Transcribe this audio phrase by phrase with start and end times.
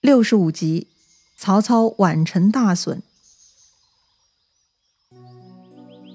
[0.00, 0.86] 六十五集，
[1.36, 3.02] 曹操宛城大损。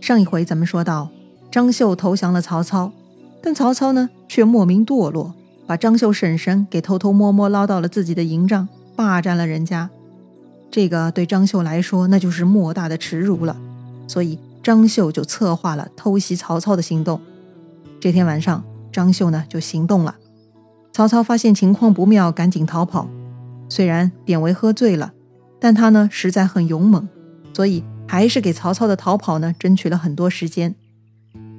[0.01, 1.11] 上一回咱们说到，
[1.51, 2.91] 张绣投降了曹操，
[3.43, 5.35] 但曹操呢却莫名堕落，
[5.67, 9.91] 把张绣婶婶给偷偷摸摸捞到了自己的营帐，霸占了人家。
[10.71, 13.55] 这个对张绣来说，那就是莫大的耻辱了。
[14.07, 17.21] 所以张绣就策划了偷袭曹操的行动。
[18.02, 20.15] 这天晚上，张绣呢就行动了。
[20.91, 23.07] 曹操发现情况不妙，赶紧逃跑。
[23.76, 25.12] 虽然典韦喝醉了，
[25.60, 27.10] 但他呢实在很勇猛，
[27.54, 30.74] 所以还是给曹操的逃跑呢争取了很多时间。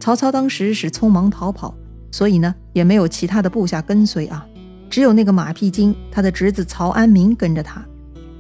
[0.01, 1.75] 曹操当时是匆忙逃跑，
[2.11, 4.47] 所以呢也没有其他的部下跟随啊，
[4.89, 7.85] 只有那个马屁精他的侄子曹安民跟着他，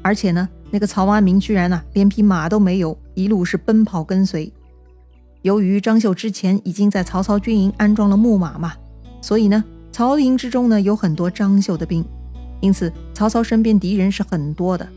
[0.00, 4.50] 而且呢那个曹安民居然呢连匹马都没有，一路是奔跑跟随。
[5.42, 8.72] 由于张绣之前已经在曹操军营安装了木马嘛，
[9.20, 9.62] 所以呢
[9.92, 12.02] 曹营之中呢有很多张绣的兵。
[12.60, 14.88] 因此，曹操身边敌人是很多的。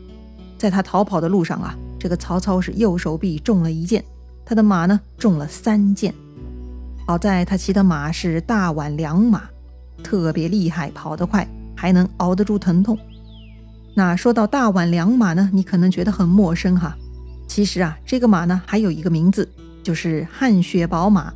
[0.58, 4.04] 在他逃跑的路上啊，这个曹操是右手臂中了一箭，
[4.44, 6.14] 他的马呢中了三箭。
[7.06, 9.42] 好在他骑的马是大宛良马，
[10.02, 12.98] 特别厉害，跑得快，还能熬得住疼痛。
[13.94, 16.96] 那说到大宛良马呢，你可能觉得很陌生哈。
[17.48, 19.48] 其实啊，这个马呢还有一个名字，
[19.82, 21.32] 就是汗血宝马。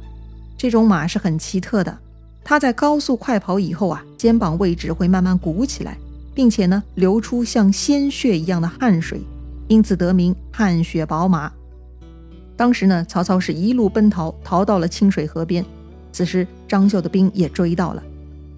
[0.56, 1.98] 这种马是很奇特的，
[2.44, 5.98] 它在高速快跑以后啊，肩膀位置会慢慢鼓起来。
[6.34, 9.20] 并且呢，流出像鲜血一样的汗水，
[9.68, 11.52] 因此得名汗血宝马。
[12.56, 15.64] 当时呢，曹操是一路奔逃，逃到了清水河边。
[16.12, 18.02] 此时，张绣的兵也追到了，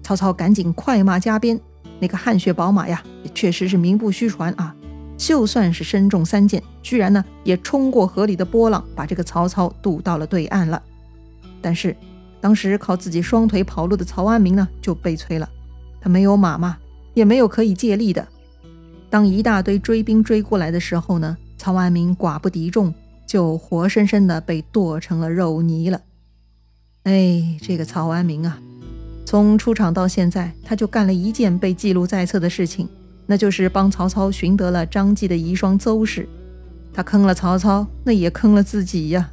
[0.03, 1.59] 曹操赶紧快马加鞭。
[1.99, 4.75] 那个汗血宝马呀，也确实是名不虚传啊！
[5.17, 10.79] 就算是身中三箭，居然呢也冲过河里的波浪，把这个曹操渡到了对岸了。
[11.59, 11.95] 但是，
[12.39, 15.49] 当时靠自己双腿跑路的曹安民呢，就悲催了，
[15.99, 16.77] 他没有马嘛。
[17.17, 18.27] 也没有可以借力的。
[19.09, 22.93] 当一大堆追兵追过来的时候呢，曹安民寡不敌众，
[23.25, 25.99] 就活生生的被剁成了肉泥了。
[27.05, 28.59] 哎，这个曹安民啊，
[29.25, 32.87] 从出场到现在，他就干了一件被记录在册的事情，
[33.25, 36.29] 那就是帮曹操寻得了张继的遗孀邹氏。
[36.93, 39.31] 他坑了曹操，那也坑了自己呀。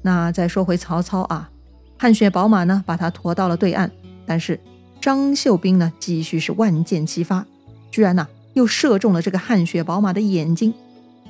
[0.00, 1.50] 那再说回曹操啊，
[1.98, 3.90] 汗血宝马呢，把他驮到了对岸，
[4.24, 4.58] 但是。
[5.00, 7.46] 张绣兵呢，继续是万箭齐发，
[7.90, 10.74] 居然呢又射中了这个汗血宝马的眼睛。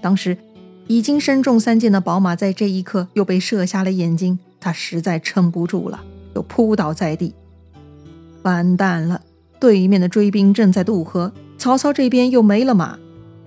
[0.00, 0.36] 当时
[0.88, 6.02] 已经身中三箭的宝马，在这一刻又被射瞎了眼睛，他实在撑不住了，
[6.34, 7.34] 又扑倒在地。
[8.42, 9.20] 完蛋了！
[9.60, 12.98] 对面的追兵正在渡河，曹操这边又没了马，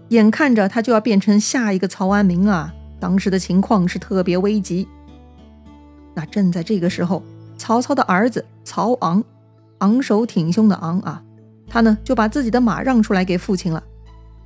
[0.09, 2.73] 眼看着他就要变成下一个曹安民啊！
[2.99, 4.87] 当时的情况是特别危急。
[6.13, 7.23] 那正在这个时候，
[7.57, 9.23] 曹操的儿子曹昂。
[9.83, 11.21] 昂首挺胸的昂啊，
[11.67, 13.83] 他呢就把自己的马让出来给父亲了。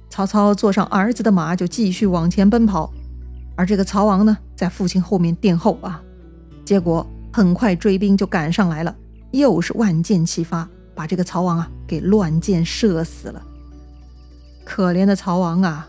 [0.10, 2.92] 曹操坐上儿子的马，就继续往前奔跑，
[3.56, 6.02] 而这个曹昂呢，在父亲后面殿后啊。
[6.66, 8.96] 结果很快追兵就赶上来了，
[9.32, 13.42] 又是万箭齐发，把这个曹昂啊给乱箭射死了。
[14.66, 15.88] 可怜的曹昂啊，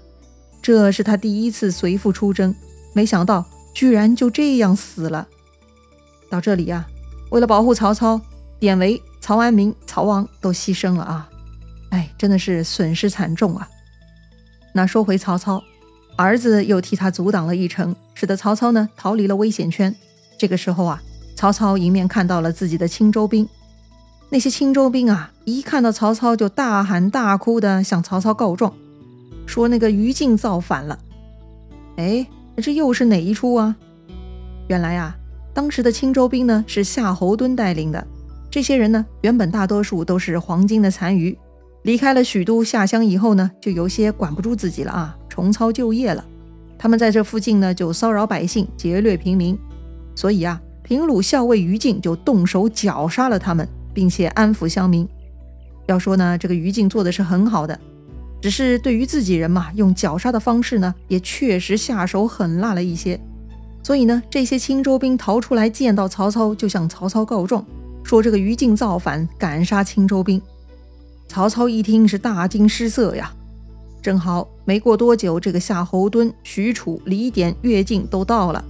[0.60, 2.54] 这是他第一次随父出征，
[2.92, 5.26] 没想到居然就这样死了。
[6.28, 6.86] 到这里呀，
[7.30, 8.20] 为了保护曹操，
[8.59, 9.03] 典韦。
[9.28, 11.28] 曹安民、曹王都牺牲了啊！
[11.91, 13.69] 哎，真的是损失惨重啊。
[14.72, 15.62] 那说回曹操，
[16.16, 19.94] 儿子又替他阻挡了一城，使得曹操呢逃离了危险圈。
[20.39, 21.03] 这个时候啊，
[21.37, 23.47] 曹操迎面看到了自己的青州兵，
[24.31, 28.72] 那些青州兵啊，一看到曹操就大喊大哭的向曹操告状，
[29.45, 30.99] 说那个于禁造反了。
[31.99, 32.27] 哎，
[32.62, 33.77] 这又是哪一出啊？
[34.69, 35.15] 原来啊，
[35.53, 38.06] 当时的青州兵呢是夏侯惇带领的。
[38.50, 41.36] 这些人呢，原本大多数都是黄巾的残余，
[41.82, 46.25] 离开了许都下乡以后呢，就有些管不住自己了啊，重操旧业了。
[46.78, 49.59] 他们在这附近呢，就骚扰百姓，劫掠平民。
[50.14, 55.06] 所以啊，平鲁校尉于禁就动手绞杀了他们，并且安抚乡民。
[55.86, 57.78] 要说呢，这个于禁做的是很好的，
[58.41, 63.21] 只是对于自己人嘛，用绞杀的方式呢，也确实下手狠辣了一些。
[63.83, 67.65] 所以呢，这些青州兵逃出来，见到曹操就向曹操告状。
[68.09, 70.41] 说这个于禁造反，敢杀青州兵。
[71.28, 73.31] 曹操一听是大惊失色呀。
[74.01, 78.65] 正好没过多久，这个夏侯惇、许褚、李典、乐进都到了。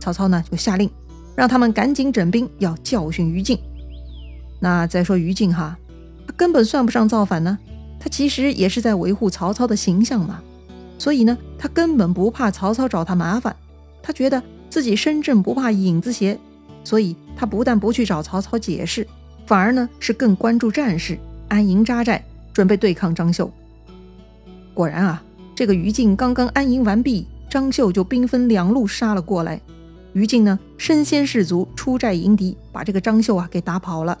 [0.00, 0.88] 曹操呢就下令，
[1.36, 3.58] 让他们赶紧整兵，要教训于禁。
[4.58, 5.76] 那再说于禁哈，
[6.26, 7.58] 他根本算不上造反呢，
[8.00, 10.40] 他其实也是在维护曹操的形象嘛。
[10.98, 13.54] 所以呢，他根本不怕曹操找他麻烦，
[14.02, 16.38] 他觉得自己身正不怕影子斜。
[16.84, 19.06] 所以，他不但不去找曹操解释，
[19.46, 22.20] 反而呢是更关注战事，安营扎寨，
[22.52, 23.48] 准备对抗张绣。
[24.74, 25.22] 果然啊，
[25.54, 29.60] 这个于禁刚刚安营完毕，张绣就兵分两路杀了过来。
[30.14, 34.18] 于禁呢，身先士卒，出寨迎敌，把这个张绣啊给打跑了。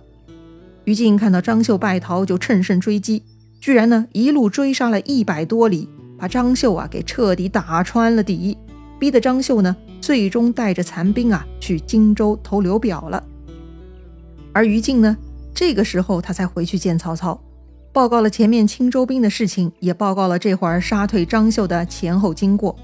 [0.84, 3.24] 于禁看到张绣败逃，就趁胜追击，
[3.60, 8.56] 居然呢一路追杀了一百多里，把张绣啊给彻底打穿了底，
[9.00, 13.22] 逼得张绣呢最终带着残兵啊去荆州投刘表了。
[14.52, 15.16] 而于禁呢，
[15.54, 17.40] 这个时候他才回去见曹操，
[17.92, 22.74] 报告了前面青州兵的事情，也报告了这会儿杀退张绣的前后经过。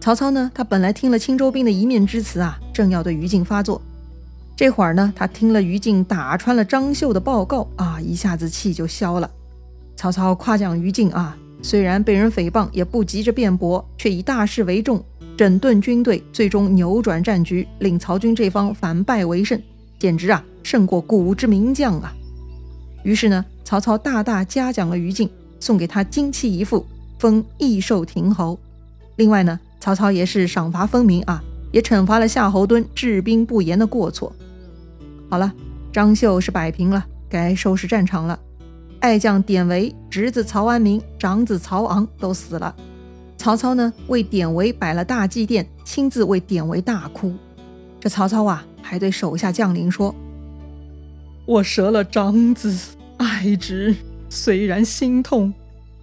[0.00, 0.50] 曹操呢？
[0.54, 3.80] 他本来听了青州兵的一面之词啊，正要对于禁发作。
[4.56, 9.30] 这会儿呢，他听了于禁打穿了张绣的报告啊，一下子气就消了。
[9.94, 15.02] 曹操夸奖于禁啊，虽然被人诽谤，也不急着辩驳，却以大事为重，
[15.36, 19.60] 整顿军队，最终扭转战局，令曹军这方反败为胜，
[19.98, 22.12] 简直啊，胜过古之名将啊！
[23.04, 25.30] 于是呢，曹操大大嘉奖了于禁，
[25.60, 26.84] 送给他金器一副，
[27.18, 28.58] 封益寿亭侯。
[29.16, 29.58] 另外呢。
[29.82, 31.42] 曹操也是赏罚分明啊，
[31.72, 34.32] 也惩罚了夏侯惇治兵不严的过错。
[35.28, 35.52] 好了，
[35.92, 38.38] 张绣是摆平了，该收拾战场了。
[39.02, 42.72] 爱将典韦、侄子曹安民、长子曹昂都死了。
[43.36, 47.34] 曹操呢，为典韦摆了大祭奠，亲自为典韦大哭。
[47.98, 50.14] 这曹操啊，还对手下将领说
[51.46, 52.72] ：“我折了长子
[53.16, 53.92] 爱侄，
[54.28, 55.52] 虽然心痛，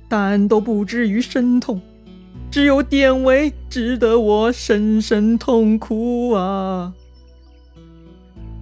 [0.10, 1.82] 但都不至于身痛。”
[2.52, 6.94] 只有典韦值得我深深痛哭啊！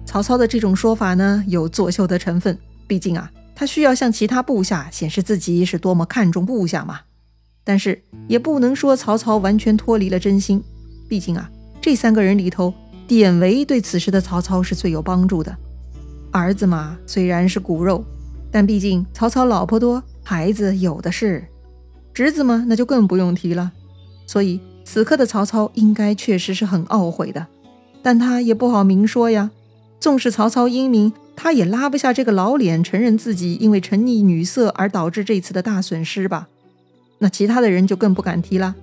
[0.06, 2.56] 曹操的这种说法呢，有作秀的成分。
[2.86, 7.00] 毕竟啊，他需要向其他部下显示自己是多么看重部下嘛。
[7.64, 10.62] 但是也不能说曹操完全脱离了真心。
[11.08, 11.50] 毕竟啊，
[11.80, 12.72] 这三个人里头，
[13.08, 15.56] 典韦对此时的曹操是最有帮助的。
[16.30, 18.04] 儿子嘛，虽然是骨肉，
[18.52, 21.44] 但毕竟曹操老婆多，孩子有的是。
[22.14, 23.72] 侄子嘛，那就更不用提了。
[24.24, 27.48] 所以此刻的曹操应该确实是很懊悔的，
[28.02, 29.50] 但他也不好明说呀。
[29.98, 36.48] 纵使曹操英明，他也拉不下这个老脸，承认自己因为沉溺女色而导致这次的大损失吧。
[37.18, 38.74] 那其他的人就更不敢提了。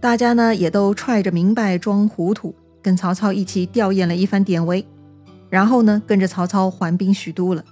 [0.00, 4.86] 大家呢也都揣着明白装糊涂，跟曹操一起吊唁了一番典韦，
[5.50, 7.62] 然后呢跟着曹操还兵许都了。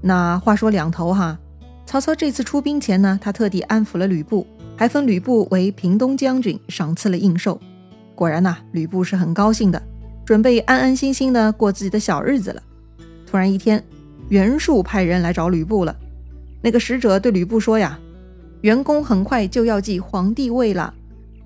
[0.00, 1.38] 那话说两头哈，
[1.86, 4.44] 曹操这次出兵前呢，他特地安抚了吕布。
[4.76, 7.56] 还封吕布为平东将军，赏赐了印绶。
[8.16, 9.80] 果然呐，吕布是很高兴的，
[10.24, 12.62] 准备安安心心的过自己的小日子了。
[13.36, 13.84] 突然一天，
[14.30, 15.94] 袁术派人来找吕布了。
[16.62, 17.98] 那个使者对吕布说呀
[18.64, 20.94] ：“袁公很快就要继皇帝位了，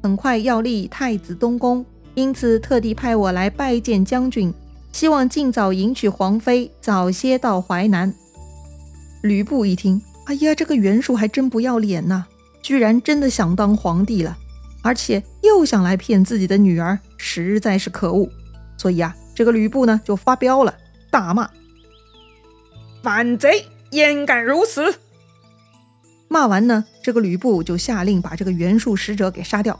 [0.01, 1.85] 很快要立太子东宫，
[2.15, 4.55] 因此特地派我来拜见将军，
[4.93, 8.15] 希望尽早迎娶皇妃，早些到淮南。”
[9.23, 12.25] 吕布一听，哎呀，这个袁术还真不要脸呐！
[12.63, 14.39] 居然真的想当皇帝了，
[14.83, 18.29] 而且又想来骗自己的女儿，实在是可恶。
[18.79, 20.73] 所以啊，这个吕布呢就发飙了，
[21.11, 21.51] 大骂
[23.03, 24.95] ：“反贼，焉敢如此！”
[26.29, 29.79] 骂完呢，这个吕布就下令把这个袁术使者给杀掉，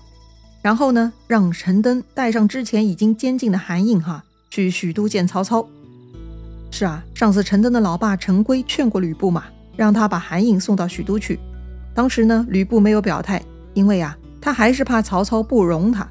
[0.63, 5.69] 然后呢，让陈登带上之前已经监禁的韩印哈去许都见曹操。
[6.73, 9.45] 是啊，上次陈登的老爸陈规劝过吕布嘛，
[9.77, 11.39] 让他把韩印送到许都去。
[11.95, 13.43] 当时呢，吕布没有表态，
[13.75, 16.09] 因为啊，他还是怕曹操不容他。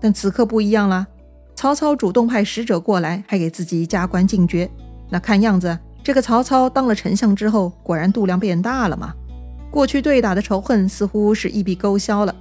[0.00, 1.06] 但此刻不一样了，
[1.54, 4.70] 曹操主动派使者过来，还给自己加官进爵。
[5.10, 9.12] 那看样子，这个曹操当了丞相之后，果然度量变大了嘛。
[9.72, 12.32] 过去对打的仇恨似乎是一笔勾销了。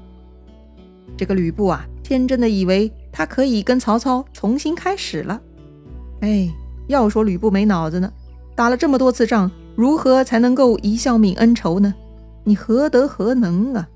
[1.18, 5.42] 这个吕布啊，天真的以为他可以跟曹操重新开始了。
[6.22, 6.48] 哎，
[6.86, 8.14] 要说吕布没脑子呢，
[8.54, 11.92] 打了这么多次仗，如何才能够一笑泯恩仇呢？
[12.44, 13.90] 你何德何能啊？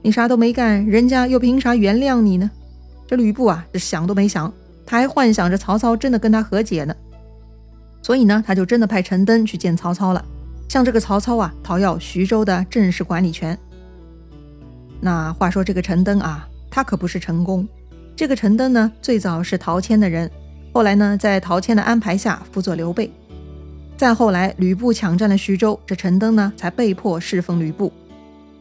[0.00, 2.48] 你啥都没干，人家又凭啥原谅你呢？
[3.08, 4.52] 这吕布啊，这想都没想，
[4.86, 6.94] 他还幻想着曹操真的跟他和解呢。
[8.02, 10.24] 所以呢，他就真的派陈登去见曹操了，
[10.68, 13.58] 向这个曹操啊讨要徐州的正式管理权。
[15.00, 17.66] 那话说这个陈登啊，他可不是陈宫。
[18.16, 20.30] 这个陈登呢，最早是陶谦的人，
[20.72, 23.10] 后来呢，在陶谦的安排下辅佐刘备。
[23.96, 27.92] 再后来，吕布抢占了徐州，这陈登呢才被迫侍奉吕布。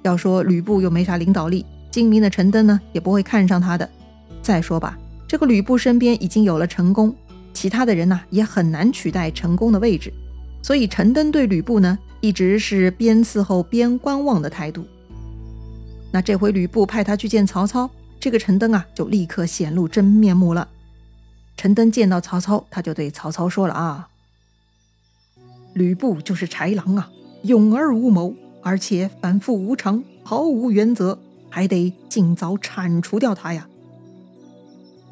[0.01, 3.89] 要说吕布又没啥领导力，精明的陈登呢也不会看上他的。
[4.41, 7.13] 再说吧，这个吕布身边已经有了陈宫，
[7.53, 10.13] 其他的人呢也很难取代陈宫的位置。
[10.61, 14.85] 所以陈登对吕布呢一直是边伺候边观望的态度。
[16.11, 17.89] 那这回吕布派他去见曹操，
[18.19, 20.67] 这个陈登啊就立刻显露真面目了。
[21.55, 24.09] 陈登见到曹操，他就对曹操说了啊。
[25.73, 27.11] 吕布就是豺狼啊，
[27.43, 33.68] 勇而无谋，而且反复无常，毫无原则，还得尽早铲除掉他呀。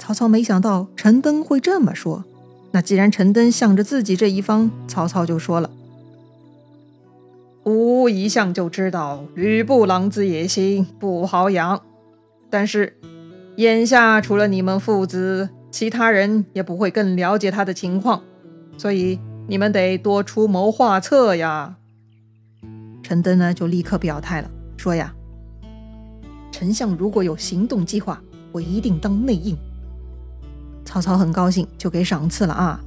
[0.07, 2.23] 曹操没想到陈登会这么说，
[2.71, 5.69] 那既然陈登向着自己这一方，曹操就说了
[7.67, 11.81] ：“吾一向就知道吕布狼子野心，不好养。
[12.49, 12.95] 但是
[13.57, 18.23] 眼下除了你们父子，其他人也不会更了解他的情况，
[18.77, 21.75] 所以你们得多出谋划策呀。”
[23.03, 25.13] 陈登呢，就立刻表态了，说呀
[26.49, 28.23] ：“丞相如果有行动计划，
[28.53, 29.57] 我一定当内应。”
[30.87, 32.79] 曹操很高兴，就给赏赐了啊。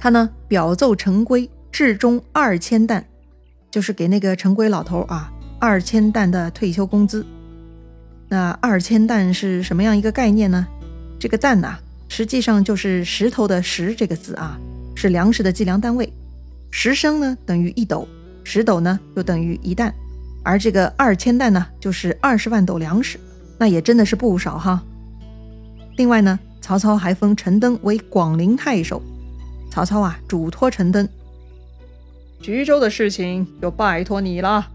[0.00, 3.04] 他呢表奏陈规，至中二千担，
[3.70, 7.24] 就是给那个陈规老头啊二千担的退休工资。
[8.28, 10.66] 那二千担是什么样一个概念呢？
[11.20, 14.58] 这个担呐，实际上就是石头的石这个字啊，
[14.96, 16.12] 是粮食的计量单位。
[16.72, 18.08] 十升呢等于一斗，
[18.42, 19.94] 十斗呢又等于一担，
[20.42, 23.20] 而这个二千担呢就是二十万斗粮食，
[23.56, 24.82] 那也真的是不少哈。
[25.96, 26.36] 另外呢。
[26.66, 29.00] 曹操还封陈登为广陵太守。
[29.70, 31.08] 曹操啊，嘱托陈登，
[32.42, 34.66] 徐州的事情就拜托你了。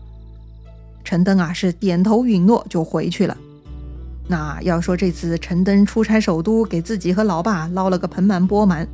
[1.03, 3.35] 陈登啊，是点头允诺就回去了。
[4.29, 8.87] 那要说这次陈登出差首都，给自己和老爸捞了个盆满钵满。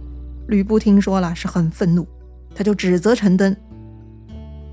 [0.47, 2.07] 吕布听说了，是很愤怒，
[2.55, 3.55] 他就指责陈登：“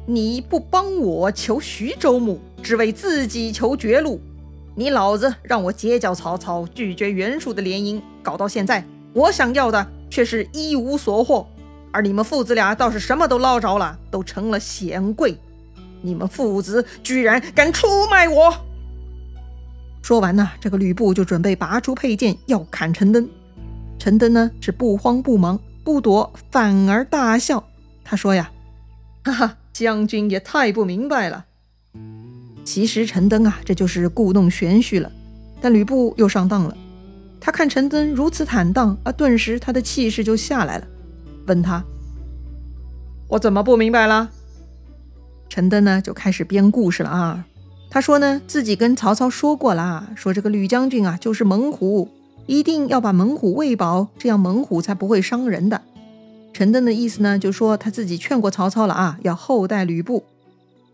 [0.09, 4.19] 你不帮我求徐州牧，只为自己求绝路。
[4.75, 11.47] 你老子让我结交曹操，拒绝袁术的联姻。”搞到现在，我想要的却是一无所获，
[11.93, 15.38] 而你们父子俩倒是什么都捞着了，都成了显贵。
[16.02, 18.52] 你们父子居然敢出卖我！
[20.02, 23.28] 说完呢，这个吕布就准备拔出佩剑要砍陈登。
[23.99, 27.64] 陈登呢是不慌不忙，不躲，反而大笑。
[28.04, 28.50] 他说呀
[29.25, 31.47] ：“哈哈，将军也太不明白了。
[32.64, 35.11] 其实陈登啊，这就是故弄玄虚了。
[35.62, 36.76] 但吕布又上当了。”
[37.44, 40.86] 他看陈登如此坦荡，啊，顿时他的气势就下来了，
[41.46, 41.84] 问他
[43.28, 44.30] ：“我怎么不明白了？”
[45.50, 47.44] 陈登呢就开始编故事了啊。
[47.90, 52.08] 他说呢，自己跟曹操说过了啊，说这个吕将军啊就是猛虎，
[52.46, 55.82] 一定要把猛虎喂饱，这样猛虎才不会伤人的。
[56.54, 60.24] 陈登的意思呢，就说他自己劝过曹操了啊，要厚待吕布，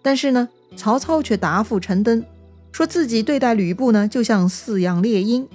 [0.02, 2.24] 但是呢，曹操却答复陈登，
[2.72, 5.46] 说自己对待吕布呢，就像饲养猎鹰。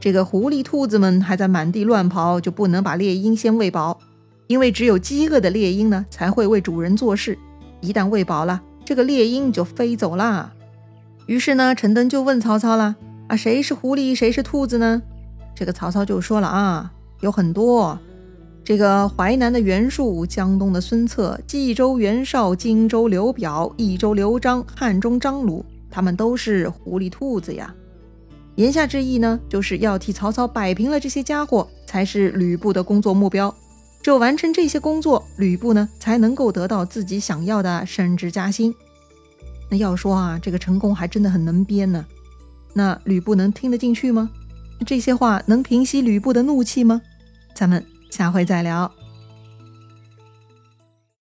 [0.00, 4.00] 这个狐狸、兔子们还在满地乱跑，就不能把猎鹰先喂饱，
[4.46, 7.38] 因为只有饥饿的猎鹰呢，才会为主人做事。
[7.82, 10.52] 一旦喂饱了，这个猎鹰就飞走啦。
[11.26, 12.96] 于是呢，陈登就问曹操了
[13.28, 15.02] ：“啊，谁是狐狸，谁是兔子呢？”
[15.54, 16.90] 这个曹操就说了：“啊，
[17.20, 17.98] 有很多。
[18.64, 27.74] 这个淮南的袁术，江东的孙策，冀州袁绍，荆州刘表，益州刘璋，汉中张鲁，他们都是狐狸、兔子呀。”
[28.60, 33.54] 言下之意呢，就是要替曹操摆平了这些家伙，才是吕布的工作目标。
[34.02, 38.74] 只有完成这些工作，吕布呢才能够得到自己想要的升职加薪。
[39.68, 42.04] 那要说啊，这个陈宫还真的很能编呢。
[42.72, 44.30] 那吕布能听得进去吗？
[44.86, 47.00] 这些话能平息吕布的怒气吗？
[47.54, 48.90] 咱们下回再聊。